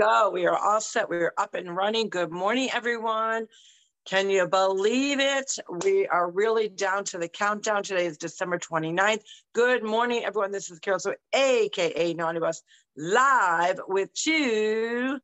[0.00, 0.30] go.
[0.32, 1.10] We are all set.
[1.10, 2.08] We are up and running.
[2.08, 3.46] Good morning, everyone.
[4.06, 5.58] Can you believe it?
[5.84, 7.82] We are really down to the countdown.
[7.82, 9.20] Today is December 29th.
[9.52, 10.52] Good morning, everyone.
[10.52, 12.62] This is Carol, so AKA Naughty Bus,
[12.96, 15.18] live with two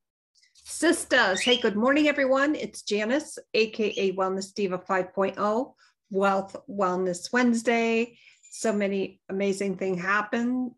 [0.52, 1.40] sisters.
[1.40, 2.54] Hey, good morning, everyone.
[2.54, 5.72] It's Janice, AKA Wellness Diva 5.0,
[6.11, 8.18] Wealth Wellness Wednesday.
[8.50, 10.74] So many amazing things happen,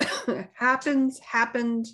[0.54, 1.88] happens, happened,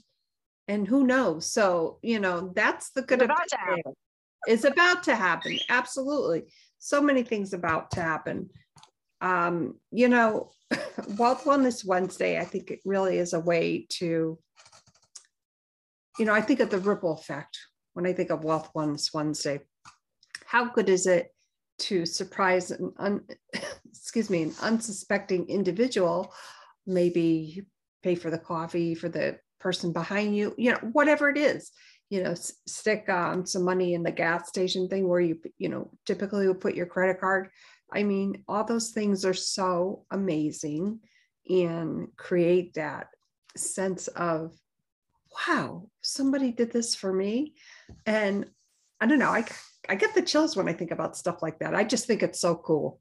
[0.71, 1.51] and who knows?
[1.51, 3.92] So, you know, that's the good It's about to happen.
[4.47, 5.59] It's about to happen.
[5.69, 6.45] Absolutely.
[6.78, 8.51] So many things about to happen.
[9.20, 10.52] Um, you know,
[11.19, 14.38] Wealth Wellness Wednesday, I think it really is a way to,
[16.20, 17.59] you know, I think of the ripple effect
[17.95, 19.59] when I think of Wealth Wellness Wednesday.
[20.47, 21.34] How good is it
[21.80, 23.25] to surprise an un,
[23.91, 26.33] excuse me, an unsuspecting individual,
[26.87, 27.66] maybe
[28.05, 31.70] pay for the coffee for the person behind you, you know, whatever it is,
[32.09, 35.69] you know, s- stick um, some money in the gas station thing where you, you
[35.69, 37.50] know, typically would put your credit card.
[37.92, 41.00] I mean, all those things are so amazing
[41.48, 43.08] and create that
[43.56, 44.55] sense of,
[45.48, 47.55] wow, somebody did this for me.
[48.06, 48.47] And
[49.00, 49.45] I don't know, I,
[49.89, 51.74] I get the chills when I think about stuff like that.
[51.74, 53.00] I just think it's so cool.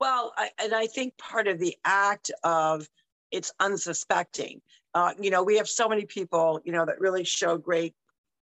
[0.00, 2.86] Well, I, and I think part of the act of
[3.30, 4.60] it's unsuspecting.
[4.94, 7.94] Uh, you know, we have so many people, you know, that really show great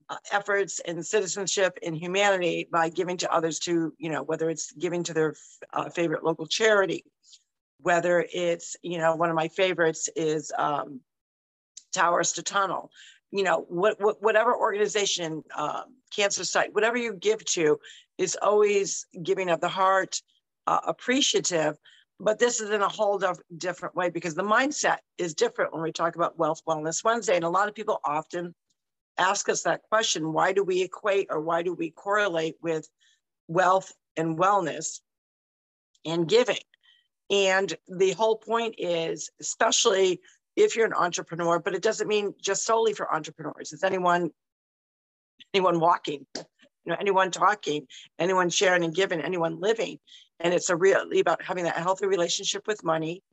[0.10, 4.72] uh, efforts in citizenship and humanity by giving to others to, you know, whether it's
[4.74, 5.36] giving to their
[5.74, 7.06] uh, favorite local charity,
[7.80, 11.00] whether it's, you know, one of my favorites is um,
[11.94, 12.92] Towers to Tunnel.
[13.32, 17.80] You know, what, what whatever organization, um, cancer site, whatever you give to,
[18.18, 20.22] is always giving of the heart,
[20.68, 21.78] uh, appreciative.
[22.24, 25.84] But this is in a whole dif- different way because the mindset is different when
[25.84, 27.36] we talk about Wealth Wellness Wednesday.
[27.36, 28.56] And a lot of people often
[29.18, 32.88] ask us that question why do we equate or why do we correlate with
[33.48, 35.02] wealth and wellness
[36.06, 36.58] and giving?
[37.30, 40.22] And the whole point is, especially
[40.56, 43.74] if you're an entrepreneur, but it doesn't mean just solely for entrepreneurs.
[43.74, 44.30] It's anyone,
[45.54, 46.44] anyone walking, you
[46.86, 47.88] know, anyone talking,
[48.20, 50.00] anyone sharing and giving, anyone living.
[50.44, 53.24] And it's a really about having that healthy relationship with money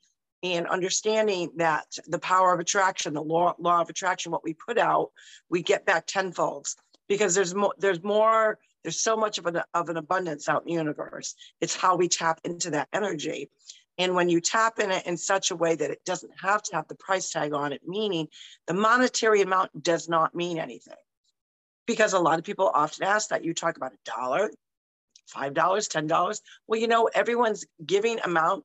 [0.43, 4.79] and understanding that the power of attraction, the law, law of attraction, what we put
[4.79, 5.11] out,
[5.51, 6.69] we get back tenfold
[7.09, 10.69] because there's more, there's more, there's so much of an, of an abundance out in
[10.69, 11.35] the universe.
[11.61, 13.51] It's how we tap into that energy.
[13.99, 16.77] And when you tap in it in such a way that it doesn't have to
[16.77, 18.29] have the price tag on it, meaning
[18.67, 20.95] the monetary amount does not mean anything.
[21.87, 23.45] Because a lot of people often ask that.
[23.45, 24.51] You talk about a dollar,
[25.31, 26.41] $5, $10.
[26.67, 28.65] Well, you know, everyone's giving amount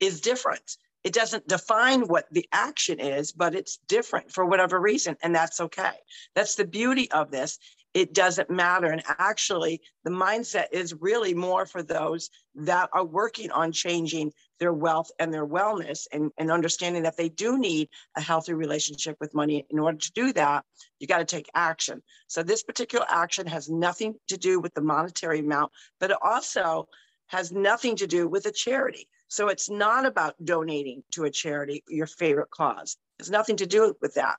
[0.00, 0.76] is different.
[1.04, 5.60] It doesn't define what the action is, but it's different for whatever reason, and that's
[5.60, 5.92] okay.
[6.34, 7.58] That's the beauty of this.
[7.92, 8.86] It doesn't matter.
[8.86, 14.72] And actually, the mindset is really more for those that are working on changing their
[14.72, 19.34] wealth and their wellness and, and understanding that they do need a healthy relationship with
[19.34, 19.66] money.
[19.70, 20.64] In order to do that,
[21.00, 22.02] you got to take action.
[22.28, 26.88] So, this particular action has nothing to do with the monetary amount, but it also
[27.28, 29.08] has nothing to do with a charity.
[29.28, 32.96] So it's not about donating to a charity, your favorite cause.
[33.18, 34.36] It's nothing to do with that.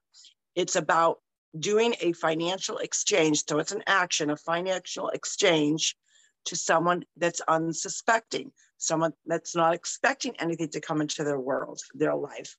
[0.56, 1.20] It's about
[1.60, 3.44] doing a financial exchange.
[3.48, 5.96] So it's an action, a financial exchange
[6.46, 12.16] to someone that's unsuspecting, someone that's not expecting anything to come into their world, their
[12.16, 12.56] life.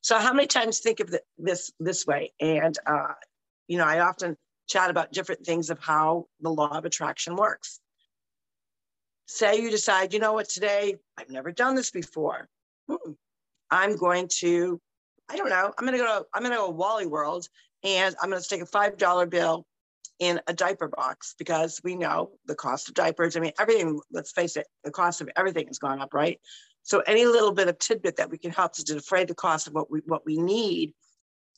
[0.00, 2.32] So how many times think of this this way?
[2.40, 3.14] And uh,
[3.66, 4.36] you know, I often
[4.68, 7.80] chat about different things of how the law of attraction works
[9.28, 12.48] say you decide, you know what, today I've never done this before.
[12.88, 13.12] Hmm.
[13.70, 14.80] I'm going to,
[15.28, 17.46] I don't know, I'm gonna go to, I'm gonna go Wally World
[17.84, 19.66] and I'm gonna stick a five dollar bill
[20.18, 23.36] in a diaper box because we know the cost of diapers.
[23.36, 26.40] I mean, everything, let's face it, the cost of everything has gone up, right?
[26.82, 29.74] So any little bit of tidbit that we can help to defray the cost of
[29.74, 30.94] what we what we need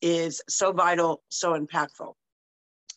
[0.03, 2.15] is so vital, so impactful.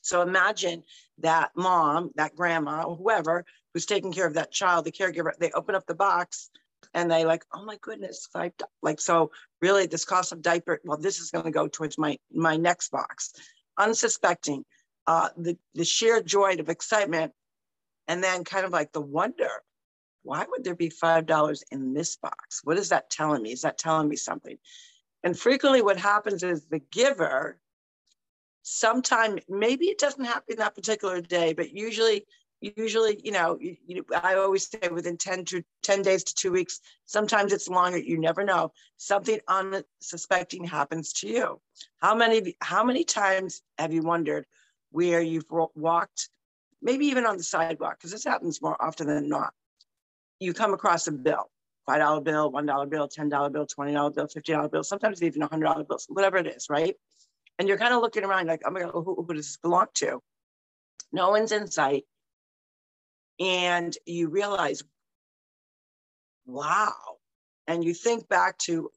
[0.02, 0.84] So imagine
[1.20, 5.52] that mom, that grandma, or whoever who's taking care of that child, the caregiver, they
[5.52, 6.50] open up the box
[6.94, 8.52] and they like, oh my goodness, five
[8.82, 12.18] like so really this cost of diaper, well, this is going to go towards my
[12.32, 13.34] my next box.
[13.78, 14.66] Unsuspecting,
[15.08, 17.34] uh, the the sheer joy of excitement,
[18.08, 19.50] and then kind of like the wonder,
[20.24, 22.62] why would there be five dollars in this box?
[22.64, 23.52] What is that telling me?
[23.52, 24.58] Is that telling me something?
[25.24, 27.60] And frequently what happens is the giver
[28.62, 32.26] sometime maybe it doesn't happen that particular day but usually
[32.78, 36.52] usually, you know, you, you, I always say within 10 to 10 days to two
[36.52, 38.72] weeks, sometimes it's longer, you never know.
[38.98, 41.62] Something unsuspecting happens to you.
[42.00, 44.46] How many, how many times have you wondered
[44.94, 46.30] where you've walked,
[46.82, 49.54] maybe even on the sidewalk, because this happens more often than not.
[50.40, 51.50] You come across a bill,
[51.90, 56.38] $5 bill, $1 bill, $10 bill, $20 bill, $50 bill, sometimes even $100 bills, whatever
[56.38, 56.96] it is, right?
[57.58, 59.88] And you're kind of looking around like, oh my God, who, who does this belong
[59.96, 60.22] to?
[61.12, 62.06] No one's in sight
[63.40, 64.84] and you realize,
[66.46, 66.94] wow.
[67.68, 68.92] And you think back to,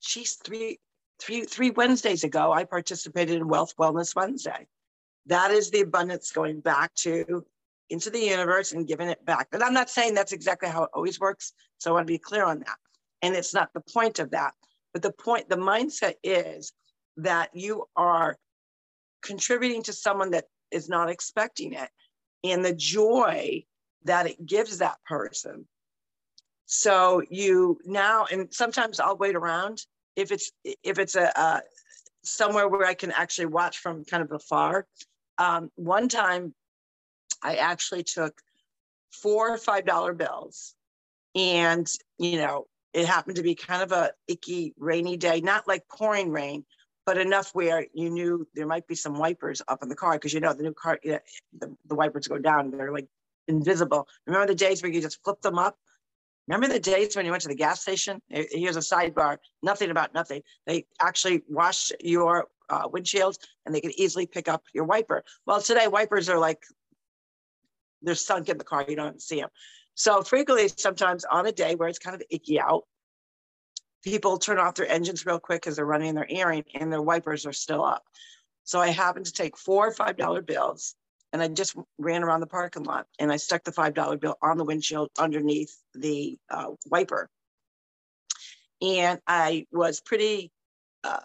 [0.00, 0.78] she's three,
[1.20, 4.66] three, three Wednesdays ago, I participated in Wealth Wellness Wednesday.
[5.26, 7.44] That is the abundance going back to
[7.90, 9.48] into the universe and giving it back.
[9.50, 11.52] But I'm not saying that's exactly how it always works.
[11.78, 12.76] So I want to be clear on that.
[13.22, 14.54] And it's not the point of that.
[14.92, 16.72] But the point, the mindset is
[17.16, 18.36] that you are
[19.22, 21.88] contributing to someone that is not expecting it
[22.42, 23.64] and the joy
[24.04, 25.66] that it gives that person.
[26.66, 29.82] So you now, and sometimes I'll wait around
[30.16, 31.62] if it's if it's a, a
[32.22, 34.86] somewhere where I can actually watch from kind of afar.
[35.38, 36.54] Um, one time,
[37.42, 38.34] I actually took
[39.12, 40.74] four five dollar bills,
[41.34, 41.86] and
[42.18, 46.30] you know it happened to be kind of a icky rainy day, not like pouring
[46.30, 46.64] rain,
[47.06, 50.32] but enough where you knew there might be some wipers up in the car because
[50.32, 51.18] you know the new car, you know,
[51.58, 53.08] the, the wipers go down, they're like
[53.48, 54.06] invisible.
[54.26, 55.76] Remember the days where you just flip them up?
[56.46, 58.20] Remember the days when you went to the gas station?
[58.28, 60.42] Here's a sidebar, nothing about nothing.
[60.66, 65.24] They actually wash your uh, windshields and they can easily pick up your wiper.
[65.46, 66.62] Well, today wipers are like,
[68.02, 69.50] they're sunk in the car, you don't see them.
[69.94, 72.84] So frequently, sometimes on a day where it's kind of icky out,
[74.02, 77.46] people turn off their engines real quick because they're running their airing and their wipers
[77.46, 78.04] are still up.
[78.64, 80.94] So I happened to take four five dollar bills
[81.32, 84.36] and I just ran around the parking lot and I stuck the five dollar bill
[84.42, 87.30] on the windshield underneath the uh, wiper.
[88.82, 90.50] And I was pretty
[91.02, 91.20] uh,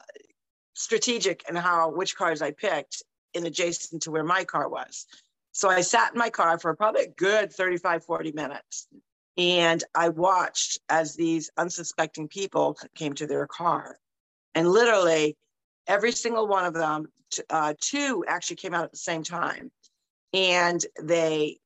[0.79, 3.03] strategic in how which cars I picked
[3.33, 5.05] in adjacent to where my car was.
[5.51, 8.87] So I sat in my car for probably a good 35, 40 minutes.
[9.37, 13.97] And I watched as these unsuspecting people came to their car.
[14.55, 15.35] And literally,
[15.85, 17.07] every single one of them,
[17.49, 19.71] uh, two actually came out at the same time.
[20.33, 21.57] And they,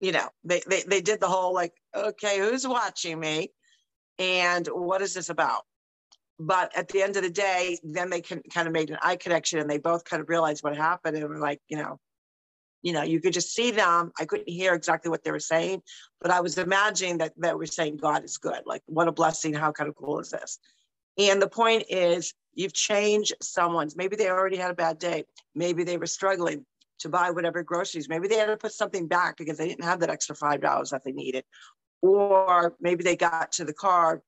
[0.00, 3.50] you know, they, they, they did the whole like, okay, who's watching me?
[4.18, 5.62] And what is this about?
[6.38, 9.16] But at the end of the day, then they can kind of made an eye
[9.16, 11.98] connection and they both kind of realized what happened and were like, you know,
[12.82, 14.10] you know, you could just see them.
[14.18, 15.82] I couldn't hear exactly what they were saying,
[16.20, 18.62] but I was imagining that they were saying God is good.
[18.66, 19.54] Like, what a blessing.
[19.54, 20.58] How kind of cool is this?
[21.16, 23.96] And the point is, you've changed someone's.
[23.96, 25.24] Maybe they already had a bad day.
[25.54, 26.66] Maybe they were struggling
[26.98, 28.08] to buy whatever groceries.
[28.08, 31.04] Maybe they had to put something back because they didn't have that extra $5 that
[31.04, 31.44] they needed.
[32.00, 34.22] Or maybe they got to the car,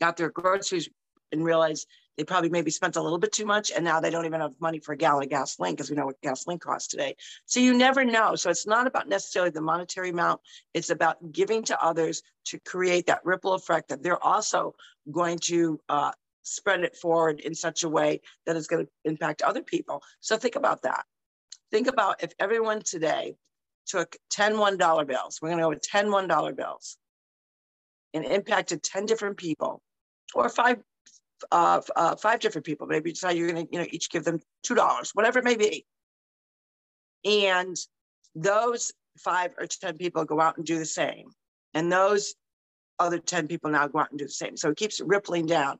[0.00, 0.88] got their groceries,
[1.34, 1.86] and realize
[2.16, 4.54] they probably maybe spent a little bit too much and now they don't even have
[4.60, 7.16] money for a gallon of gasoline because we know what gasoline costs today.
[7.46, 8.36] So you never know.
[8.36, 10.40] So it's not about necessarily the monetary amount.
[10.74, 14.74] It's about giving to others to create that ripple effect that they're also
[15.10, 19.42] going to uh, spread it forward in such a way that is going to impact
[19.42, 20.02] other people.
[20.20, 21.04] So think about that.
[21.70, 23.34] Think about if everyone today
[23.86, 26.96] took 10 $1 bills, we're going to go with 10 $1 bills
[28.12, 29.82] and impacted 10 different people
[30.34, 30.78] or five
[31.52, 32.86] uh, uh, five different people.
[32.86, 35.44] Maybe you decide you're going to, you know, each give them two dollars, whatever it
[35.44, 35.84] may be.
[37.24, 37.76] And
[38.34, 41.30] those five or ten people go out and do the same,
[41.72, 42.34] and those
[42.98, 44.56] other ten people now go out and do the same.
[44.56, 45.78] So it keeps rippling down.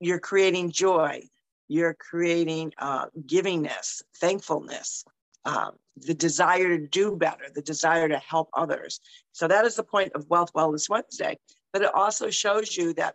[0.00, 1.22] You're creating joy.
[1.68, 5.04] You're creating uh, givingness, thankfulness,
[5.46, 9.00] um, the desire to do better, the desire to help others.
[9.32, 11.38] So that is the point of Wealth Wellness Wednesday.
[11.72, 13.14] But it also shows you that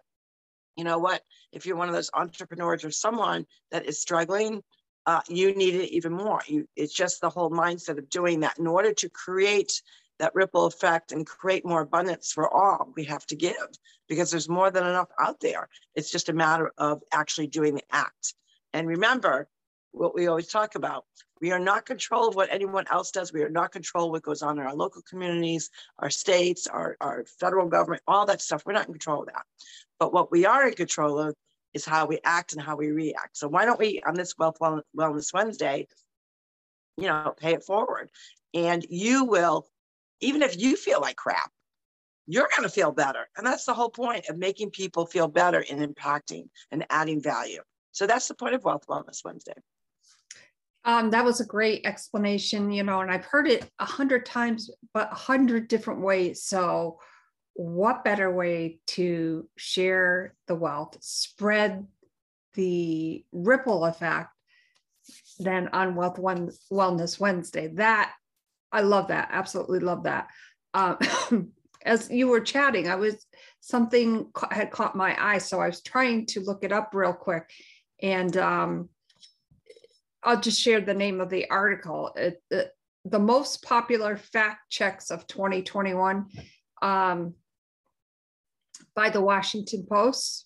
[0.77, 4.62] you know what, if you're one of those entrepreneurs or someone that is struggling,
[5.05, 6.41] uh, you need it even more.
[6.48, 8.60] You, it's just the whole mindset of doing that.
[8.60, 9.81] In order to create
[10.19, 13.55] that ripple effect and create more abundance for all, we have to give
[14.07, 15.67] because there's more than enough out there.
[15.96, 18.36] It's just a matter of actually doing the act.
[18.74, 19.48] And remember
[19.98, 21.06] what we always talk about
[21.42, 23.32] we are not control of what anyone else does.
[23.32, 27.25] We are not control what goes on in our local communities, our states, our, our
[27.39, 28.63] federal government, all that stuff.
[28.66, 29.44] We're not in control of that.
[30.00, 31.36] But what we are in control of
[31.74, 33.38] is how we act and how we react.
[33.38, 35.88] So why don't we on this Wealth Wellness Wednesday,
[36.98, 38.10] you know, pay it forward.
[38.54, 39.68] And you will,
[40.22, 41.51] even if you feel like crap,
[42.25, 43.27] you're going to feel better.
[43.38, 47.62] And that's the whole point of making people feel better and impacting and adding value.
[47.92, 49.54] So that's the point of Wealth Wellness Wednesday.
[50.88, 54.72] Um, that was a great explanation, you know, and I've heard it a hundred times,
[54.94, 56.44] but a hundred different ways.
[56.44, 57.00] So,
[57.56, 61.86] what better way to share the wealth, spread
[62.53, 64.29] the ripple effect
[65.39, 67.67] than on Wealth One Wellness Wednesday?
[67.67, 68.13] That
[68.72, 69.27] I love that.
[69.29, 70.27] Absolutely love that.
[70.74, 71.00] Um,
[71.86, 73.25] as you were chatting, I was
[73.60, 77.50] something had caught my eye, so I was trying to look it up real quick,
[78.01, 78.88] and um,
[80.27, 82.12] I'll just share the name of the article.
[82.17, 82.72] It, it,
[83.05, 86.25] the most popular fact checks of 2021
[86.81, 87.34] um,
[88.93, 90.46] by the Washington Post.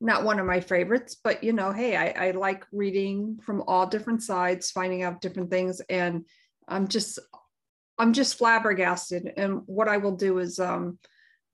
[0.00, 3.86] Not one of my favorites, but you know, hey, I, I like reading from all
[3.86, 6.24] different sides, finding out different things, and
[6.66, 7.20] I'm just
[7.96, 9.34] I'm just flabbergasted.
[9.36, 10.98] And what I will do is, um,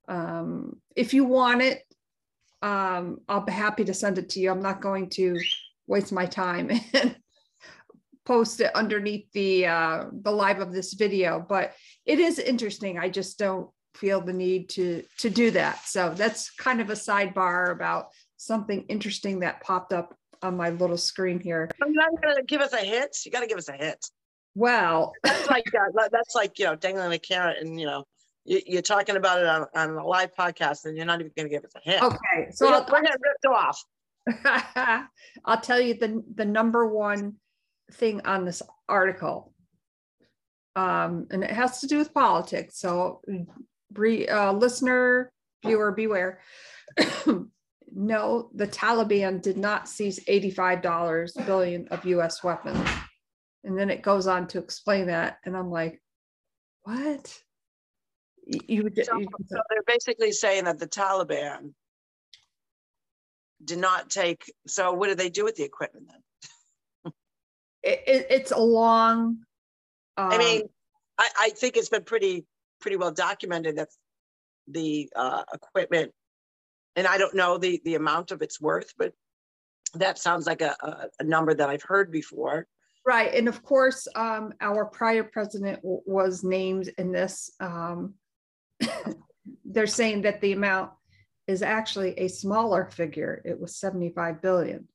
[0.09, 1.83] um, if you want it,
[2.63, 4.51] um, I'll be happy to send it to you.
[4.51, 5.39] I'm not going to
[5.87, 7.17] waste my time and
[8.25, 11.45] post it underneath the uh, the live of this video.
[11.47, 11.73] But
[12.07, 12.99] it is interesting.
[12.99, 15.85] I just don't feel the need to to do that.
[15.85, 20.97] So that's kind of a sidebar about something interesting that popped up on my little
[20.97, 21.71] screen here.
[21.79, 23.17] You're not gonna give us a hit.
[23.25, 24.05] You got to give us a hit.
[24.55, 28.05] Well, that's like uh, that's like you know dangling a carrot and you know
[28.45, 31.49] you, are talking about it on, on a live podcast and you're not even going
[31.49, 32.03] to give us a hint.
[32.03, 33.83] Okay, so we're, we're going to rip off.
[35.45, 37.37] I'll tell you the the number one
[37.93, 39.53] thing on this article,
[40.77, 42.79] um, and it has to do with politics.
[42.79, 45.33] So, uh, listener,
[45.65, 46.41] viewer, beware.
[47.93, 52.45] no, the Taliban did not seize eighty-five dollars billion of U.S.
[52.45, 52.89] weapons,
[53.65, 56.01] and then it goes on to explain that, and I'm like,
[56.85, 57.39] what?
[58.45, 61.75] You, you, so, so they're basically saying that the Taliban
[63.65, 64.53] did not take.
[64.67, 67.13] So what do they do with the equipment then?
[67.83, 69.39] it, it, it's a long.
[70.17, 70.63] Um, I mean,
[71.19, 72.47] I, I think it's been pretty
[72.81, 73.89] pretty well documented that
[74.69, 76.13] the uh, equipment,
[76.97, 79.13] and I don't know the the amount of its worth, but
[79.95, 82.67] that sounds like a, a, a number that I've heard before.
[83.05, 87.51] Right, and of course, um, our prior president w- was named in this.
[87.59, 88.15] Um,
[89.65, 90.93] they're saying that the amount
[91.47, 93.43] is actually a smaller figure.
[93.45, 94.89] It was 75 billion.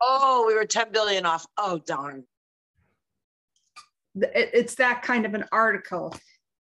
[0.00, 1.46] Oh, we were 10 billion off.
[1.56, 2.24] Oh, darn.
[4.16, 6.14] It's that kind of an article.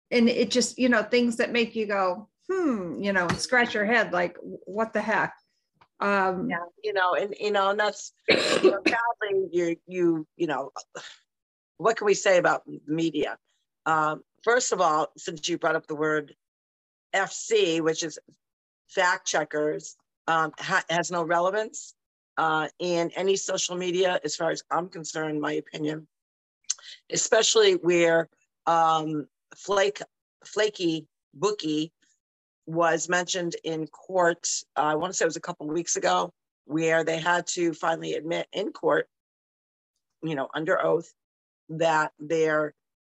[0.09, 3.85] And it just, you know, things that make you go, hmm, you know, scratch your
[3.85, 5.33] head like, what the heck?
[5.99, 10.47] Um, yeah, you know, and, you know, and that's, you know, sadly, you, you, you
[10.47, 10.71] know,
[11.77, 13.37] what can we say about media?
[13.85, 16.35] Um, first of all, since you brought up the word
[17.13, 18.19] FC, which is
[18.93, 19.95] fact checkers
[20.27, 21.93] um, ha- has no relevance
[22.37, 26.07] uh, in any social media, as far as I'm concerned, my opinion,
[27.11, 28.29] especially where
[28.65, 30.01] um, flake,
[30.45, 31.91] flaky bookie
[32.65, 34.47] was mentioned in court.
[34.77, 36.33] Uh, I want to say it was a couple weeks ago,
[36.65, 39.07] where they had to finally admit in court,
[40.23, 41.11] you know, under oath,
[41.69, 42.73] that their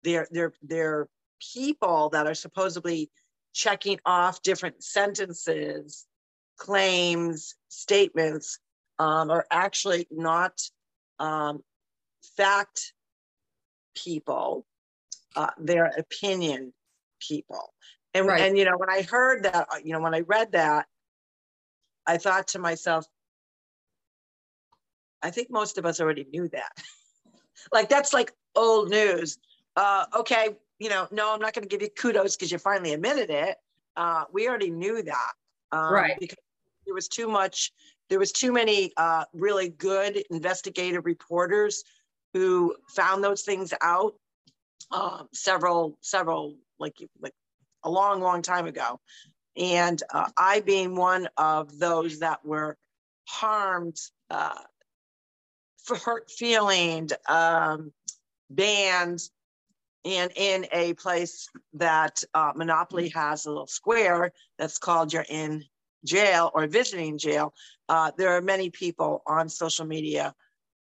[0.03, 1.07] their their their
[1.53, 3.09] people that are supposedly
[3.53, 6.05] checking off different sentences,
[6.58, 8.60] claims, statements
[9.00, 10.62] um, are actually not
[11.20, 11.63] um,
[12.38, 12.93] fact
[13.96, 14.65] people,
[15.36, 16.74] uh, they're opinion
[17.20, 17.74] people.
[18.13, 18.41] And, right.
[18.41, 20.86] and, you know, when I heard that, uh, you know, when I read that,
[22.05, 23.05] I thought to myself,
[25.22, 26.72] I think most of us already knew that.
[27.74, 29.38] like, that's like old news.
[29.75, 30.50] Uh, okay,
[30.81, 33.55] you know, no, I'm not going to give you kudos because you finally admitted it.
[33.95, 35.31] Uh, we already knew that.
[35.71, 36.17] Um, right.
[36.19, 36.39] Because
[36.88, 37.71] there was too much,
[38.09, 41.83] there was too many uh, really good investigative reporters
[42.33, 44.15] who found those things out
[44.91, 47.33] uh, several, several, like, like
[47.83, 49.00] a long, long time ago.
[49.55, 52.75] And uh, I being one of those that were
[53.27, 53.97] harmed,
[54.31, 54.63] uh,
[56.03, 57.93] hurt feelings, um,
[58.50, 59.19] banned,
[60.03, 65.63] and in a place that uh, Monopoly has a little square that's called You're in
[66.05, 67.53] Jail or Visiting Jail,
[67.88, 70.34] uh, there are many people on social media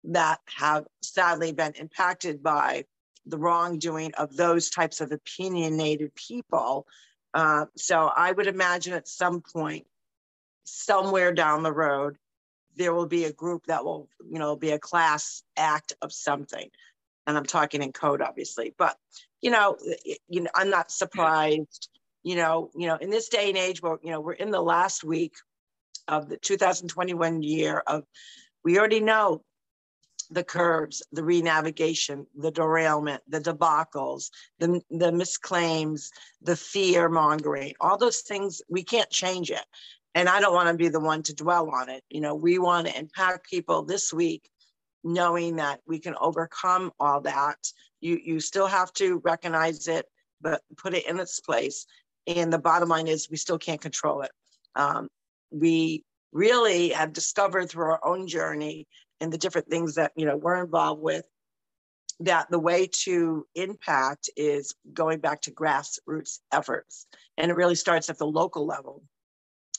[0.03, 2.86] that have sadly been impacted by
[3.25, 6.88] the wrongdoing of those types of opinionated people.
[7.34, 9.86] Uh, so I would imagine at some point,
[10.63, 12.17] somewhere down the road,
[12.75, 16.70] there will be a group that will, you know, be a class act of something
[17.31, 18.73] and I'm talking in code, obviously.
[18.77, 18.95] But
[19.41, 19.77] you know,
[20.27, 21.89] you know, I'm not surprised.
[22.23, 24.61] You know, you know, in this day and age, where you know we're in the
[24.61, 25.33] last week
[26.07, 28.03] of the 2021 year of,
[28.63, 29.43] we already know
[30.29, 36.09] the curves, the renavigation, the derailment, the debacles, the, the misclaims,
[36.41, 39.65] the fear mongering, all those things, we can't change it.
[40.15, 42.03] And I don't want to be the one to dwell on it.
[42.09, 44.50] You know, we want to impact people this week,
[45.03, 47.58] knowing that we can overcome all that.
[48.00, 50.05] You, you still have to recognize it,
[50.41, 51.86] but put it in its place.
[52.27, 54.31] And the bottom line is we still can't control it.
[54.75, 55.10] Um,
[55.51, 58.88] we really have discovered through our own journey
[59.20, 61.25] and the different things that you know we're involved with
[62.20, 68.10] that the way to impact is going back to grassroots efforts and it really starts
[68.10, 69.03] at the local level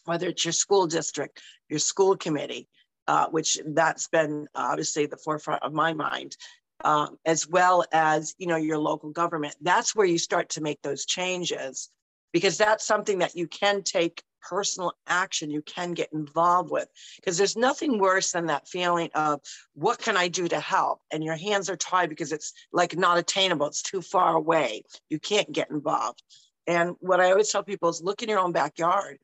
[0.05, 2.69] whether it's your school district your school committee
[3.09, 6.37] uh, which that's been obviously the forefront of my mind
[6.85, 9.55] um, as well as you know your local government.
[9.61, 11.89] That's where you start to make those changes
[12.33, 17.39] because that's something that you can take personal action you can get involved with because
[17.39, 19.41] there's nothing worse than that feeling of
[19.75, 21.01] what can i do to help?
[21.13, 25.21] And your hands are tied because it's like not attainable it's too far away you
[25.21, 26.23] can't get involved.
[26.67, 29.19] And what i always tell people is look in your own backyard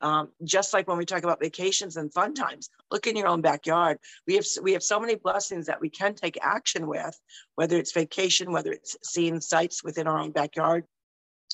[0.00, 3.40] um, just like when we talk about vacations and fun times look in your own
[3.40, 7.18] backyard we have we have so many blessings that we can take action with
[7.54, 10.84] whether it's vacation whether it's seeing sites within our own backyard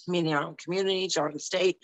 [0.09, 1.79] meaning our own communities our own state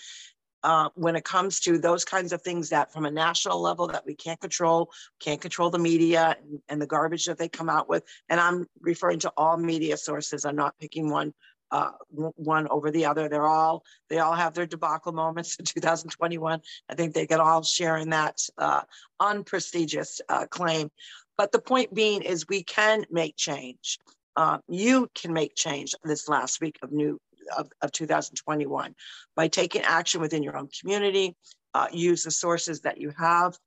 [0.65, 4.05] uh, when it comes to those kinds of things that from a national level that
[4.05, 7.89] we can't control, can't control the media and, and the garbage that they come out
[7.89, 8.03] with.
[8.29, 10.45] And I'm referring to all media sources.
[10.45, 11.33] I'm not picking one
[11.71, 13.29] uh, one over the other.
[13.29, 16.61] They're all they all have their debacle moments in 2021.
[16.89, 18.83] I think they can all share in that uh,
[19.21, 20.91] unprestigious uh, claim.
[21.37, 23.99] But the point being is we can make change.
[24.37, 27.21] Uh, you can make change this last week of new
[27.57, 28.95] of, of 2021
[29.35, 31.35] by taking action within your own community,
[31.75, 33.59] uh, use the sources that you have,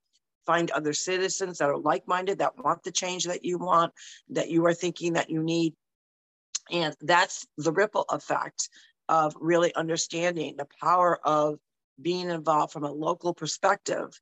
[0.46, 3.92] find other citizens that are like-minded, that want the change that you want,
[4.30, 5.74] that you are thinking that you need.
[6.72, 8.68] And that's the ripple effect
[9.08, 11.58] of really understanding the power of
[12.00, 14.18] being involved from a local perspective.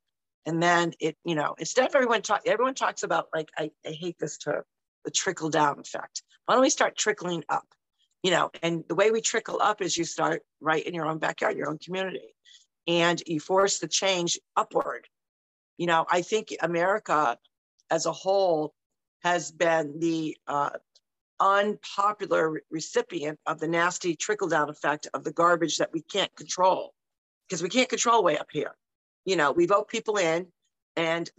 [0.46, 3.90] And then it, you know, instead of everyone talk, everyone talks about like, I, I
[3.90, 4.64] hate this term,
[5.04, 6.22] the trickle down effect.
[6.46, 7.66] Why don't we start trickling up?
[8.22, 11.18] you know, and the way we trickle up is you start right in your own
[11.18, 12.34] backyard, your own community,
[12.86, 15.08] and you force the change upward.
[15.78, 17.38] You know, I think America
[17.90, 18.74] as a whole
[19.22, 20.70] has been the uh,
[21.40, 26.92] unpopular recipient of the nasty trickle down effect of the garbage that we can't control
[27.48, 28.76] because we can't control way up here.
[29.24, 30.46] You know, we vote people in
[30.96, 31.30] and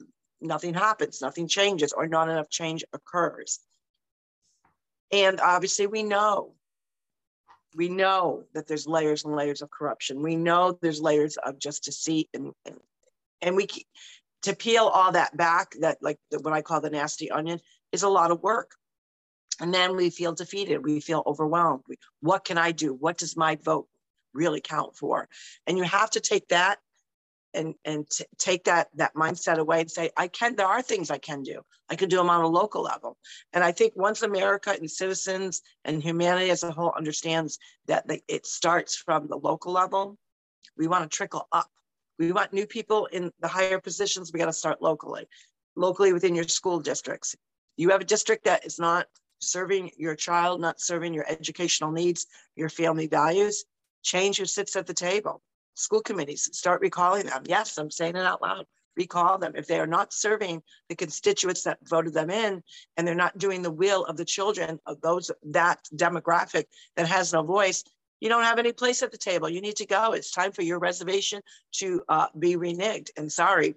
[0.41, 3.59] nothing happens, nothing changes, or not enough change occurs.
[5.11, 6.53] And obviously, we know
[7.75, 10.21] we know that there's layers and layers of corruption.
[10.21, 12.75] We know there's layers of just deceit and, and,
[13.41, 13.67] and we
[14.43, 17.59] to peel all that back, that like what I call the nasty onion,
[17.91, 18.71] is a lot of work.
[19.61, 20.83] And then we feel defeated.
[20.83, 21.83] We feel overwhelmed.
[22.19, 22.93] What can I do?
[22.93, 23.87] What does my vote
[24.33, 25.29] really count for?
[25.67, 26.79] And you have to take that
[27.53, 31.11] and and t- take that that mindset away and say i can there are things
[31.11, 33.17] i can do i can do them on a local level
[33.53, 38.45] and i think once america and citizens and humanity as a whole understands that it
[38.45, 40.17] starts from the local level
[40.77, 41.69] we want to trickle up
[42.19, 45.25] we want new people in the higher positions we got to start locally
[45.75, 47.35] locally within your school districts
[47.77, 49.07] you have a district that is not
[49.41, 53.65] serving your child not serving your educational needs your family values
[54.03, 55.41] change who sits at the table
[55.75, 57.43] school committees, start recalling them.
[57.45, 58.65] Yes, I'm saying it out loud.
[58.97, 59.53] Recall them.
[59.55, 62.61] If they are not serving the constituents that voted them in
[62.97, 66.65] and they're not doing the will of the children of those that demographic
[66.97, 67.83] that has no voice,
[68.19, 69.49] you don't have any place at the table.
[69.49, 70.11] You need to go.
[70.11, 71.41] It's time for your reservation
[71.75, 73.09] to uh, be reneged.
[73.17, 73.75] And sorry,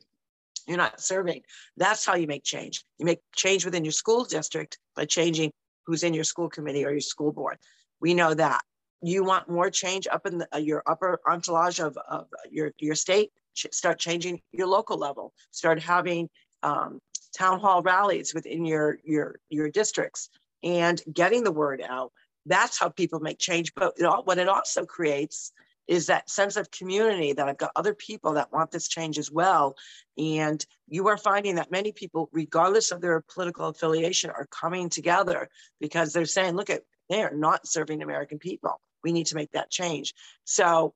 [0.66, 1.42] you're not serving.
[1.76, 2.84] That's how you make change.
[2.98, 5.52] You make change within your school district by changing
[5.86, 7.58] who's in your school committee or your school board.
[8.00, 8.62] We know that
[9.02, 12.94] you want more change up in the, uh, your upper entourage of, of your, your
[12.94, 16.28] state, start changing your local level, start having
[16.62, 16.98] um,
[17.36, 20.30] town hall rallies within your, your, your districts
[20.62, 22.12] and getting the word out.
[22.46, 23.74] That's how people make change.
[23.74, 25.52] But it all, what it also creates
[25.86, 29.30] is that sense of community that I've got other people that want this change as
[29.30, 29.76] well.
[30.16, 35.48] And you are finding that many people, regardless of their political affiliation, are coming together
[35.80, 39.52] because they're saying, look at, they are not serving American people we need to make
[39.52, 40.14] that change.
[40.44, 40.94] So,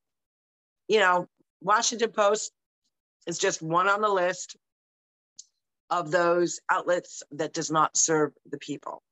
[0.89, 1.29] you know,
[1.61, 2.51] Washington Post
[3.27, 4.57] is just one on the list
[5.91, 9.03] of those outlets that does not serve the people.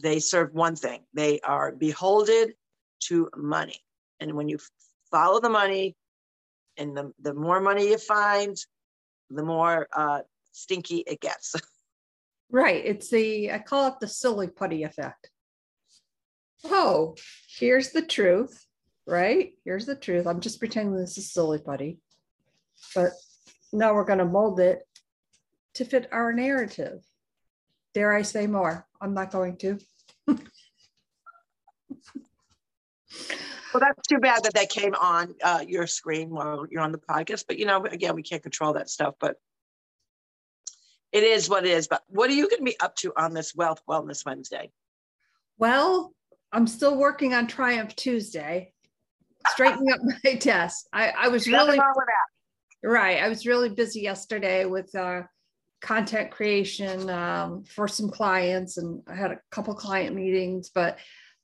[0.00, 1.00] They serve one thing.
[1.14, 2.52] They are beholden
[3.04, 3.80] to money.
[4.20, 4.58] And when you
[5.12, 5.94] follow the money
[6.76, 8.56] and the, the more money you find,
[9.30, 10.20] the more uh,
[10.52, 11.54] stinky it gets.
[12.52, 12.84] Right.
[12.84, 15.30] It's the, I call it the silly putty effect.
[16.66, 17.16] Oh,
[17.58, 18.66] here's the truth,
[19.06, 19.54] right?
[19.64, 20.26] Here's the truth.
[20.26, 21.98] I'm just pretending this is silly putty.
[22.94, 23.12] But
[23.72, 24.82] now we're going to mold it
[25.76, 27.02] to fit our narrative.
[27.94, 28.86] Dare I say more?
[29.00, 29.78] I'm not going to.
[33.72, 36.98] Well, that's too bad that that came on uh, your screen while you're on the
[36.98, 37.44] podcast.
[37.48, 39.14] But you know, again, we can't control that stuff.
[39.18, 39.36] But
[41.12, 41.88] it is what it is.
[41.88, 44.70] But what are you going to be up to on this Wealth Wellness Wednesday?
[45.58, 46.12] Well,
[46.52, 48.72] I'm still working on Triumph Tuesday,
[49.48, 50.86] straightening up my desk.
[50.92, 51.78] I, I was really
[52.82, 53.22] right.
[53.22, 55.22] I was really busy yesterday with uh,
[55.80, 60.98] content creation um, for some clients, and I had a couple client meetings, but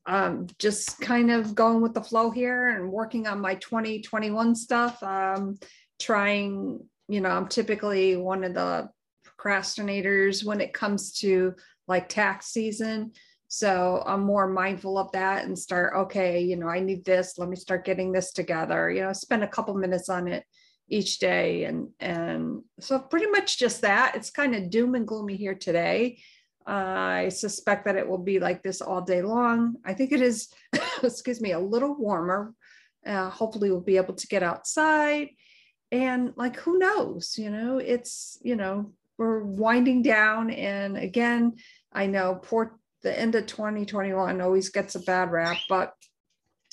[0.09, 5.01] um, just kind of going with the flow here and working on my 2021 stuff.
[5.03, 5.59] Um,
[6.01, 8.89] trying, you know, I'm typically one of the
[9.27, 11.55] procrastinators when it comes to
[11.87, 13.13] like tax season.
[13.49, 17.37] So I'm more mindful of that and start, okay, you know, I need this.
[17.37, 18.91] Let me start getting this together.
[18.91, 20.45] You know, spend a couple minutes on it
[20.89, 21.65] each day.
[21.65, 24.15] And and so pretty much just that.
[24.17, 26.19] It's kind of doom and gloomy here today.
[26.69, 29.77] I suspect that it will be like this all day long.
[29.87, 30.49] I think it is,
[31.03, 32.55] excuse me, a little warmer.
[33.07, 35.31] Uh, hopefully, we'll be able to get outside.
[35.91, 37.37] And like, who knows?
[37.39, 40.51] You know, it's, you know, we're winding down.
[40.51, 41.55] And again,
[41.91, 45.95] I know poor the end of 2021 always gets a bad rap, but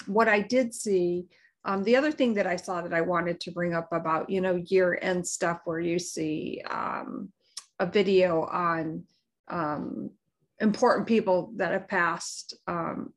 [0.08, 1.28] what I did see,
[1.64, 4.42] um, the other thing that I saw that I wanted to bring up about, you
[4.42, 7.32] know, year end stuff where you see um,
[7.80, 9.04] a video on
[9.48, 10.10] um,
[10.60, 13.14] important people that have passed um,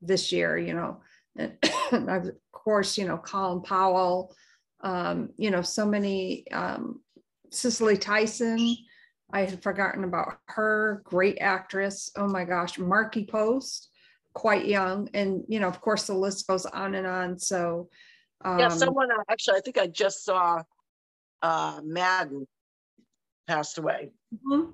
[0.00, 1.00] this year, you know,
[1.36, 1.56] and,
[1.92, 4.34] and of course, you know, Colin Powell,
[4.82, 7.00] um, you know, so many um,
[7.50, 8.76] Cicely Tyson.
[9.30, 12.10] I had forgotten about her, great actress.
[12.16, 13.90] Oh my gosh, Markie Post,
[14.32, 15.08] quite young.
[15.12, 17.38] And, you know, of course, the list goes on and on.
[17.38, 17.88] So,
[18.44, 20.62] um, yeah, someone uh, actually, I think I just saw
[21.42, 22.46] uh, Madden
[23.46, 24.12] passed away.
[24.34, 24.70] Mm-hmm.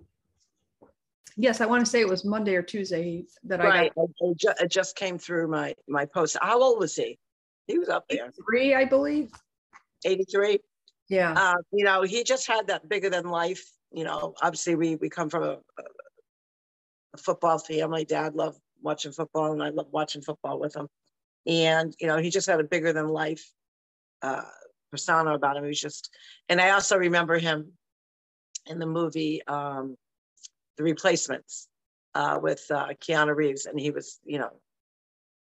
[1.36, 3.92] Yes, I want to say it was Monday or Tuesday that right.
[3.98, 4.04] I
[4.42, 4.60] got.
[4.60, 6.36] It just came through my my post.
[6.40, 7.18] How old was he?
[7.66, 8.30] He was up there.
[8.48, 9.32] Three, I believe.
[10.04, 10.60] 83.
[11.08, 11.32] Yeah.
[11.32, 13.64] Uh, you know, he just had that bigger than life.
[13.90, 15.58] You know, obviously we we come from a,
[17.14, 18.04] a football family.
[18.04, 20.88] Dad loved watching football, and I love watching football with him.
[21.46, 23.50] And you know, he just had a bigger than life
[24.22, 24.42] uh,
[24.90, 25.64] persona about him.
[25.64, 26.10] He was just,
[26.48, 27.72] and I also remember him
[28.66, 29.96] in the movie um,
[30.76, 31.68] The Replacements
[32.14, 34.50] uh, with uh, Keanu Reeves, and he was, you know,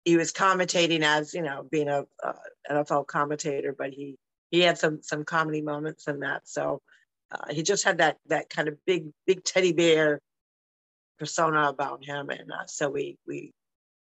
[0.04, 2.34] he was commentating as you know being a, a
[2.72, 4.18] NFL commentator, but he
[4.52, 6.48] he had some some comedy moments in that.
[6.48, 6.82] So
[7.32, 10.20] uh, he just had that that kind of big big teddy bear
[11.18, 13.52] persona about him, and uh, so we we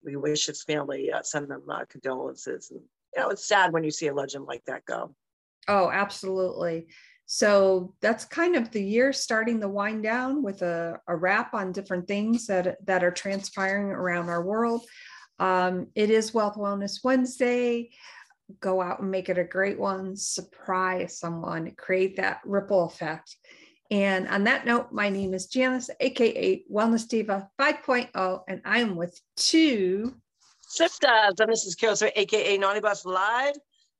[0.04, 2.70] we wish his family uh, send them uh, condolences.
[2.70, 2.80] And
[3.14, 5.14] you know, it's sad when you see a legend like that go.
[5.68, 6.88] Oh, absolutely.
[7.26, 11.72] So that's kind of the year starting the wind down with a, a wrap on
[11.72, 14.82] different things that that are transpiring around our world.
[15.38, 17.90] Um, it is Wealth Wellness Wednesday
[18.60, 23.36] go out and make it a great one, surprise someone, create that ripple effect.
[23.90, 29.18] And on that note, my name is Janice, aka Wellness Diva 5.0, and I'm with
[29.36, 30.14] two
[30.62, 31.34] sisters.
[31.38, 33.54] And this is Kelsey, aka Naughty Bus Live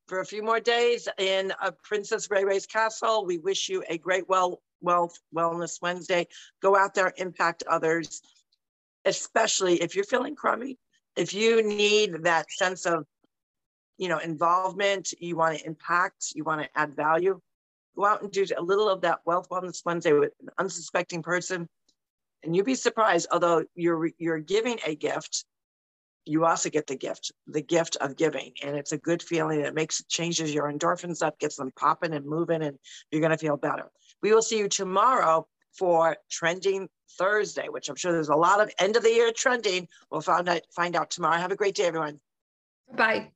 [0.07, 3.25] for a few more days in a Princess Ray Ray's castle.
[3.25, 6.27] We wish you a great well, wealth, wellness Wednesday.
[6.63, 8.23] Go out there, impact others,
[9.05, 10.79] especially if you're feeling crummy.
[11.17, 13.07] If you need that sense of
[13.97, 17.41] you know, involvement, you want to impact, you want to add value,
[17.97, 21.69] go out and do a little of that Wealth Wellness Wednesday with an unsuspecting person.
[22.43, 25.45] And you'd be surprised, although you're you're giving a gift,
[26.27, 28.53] you also get the gift, the gift of giving.
[28.63, 29.61] And it's a good feeling.
[29.61, 32.79] It makes changes your endorphins up, gets them popping and moving, and
[33.11, 33.91] you're gonna feel better.
[34.23, 38.73] We will see you tomorrow for trending Thursday, which I'm sure there's a lot of
[38.79, 39.89] end of the year trending.
[40.11, 41.37] We'll find out find out tomorrow.
[41.37, 42.21] Have a great day, everyone.
[42.93, 43.33] Bye.